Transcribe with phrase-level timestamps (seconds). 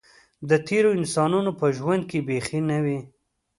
[0.49, 2.99] د تېرو انسانانو په ژوند کې بیخي نه وې.